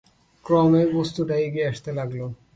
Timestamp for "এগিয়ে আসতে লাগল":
1.45-2.19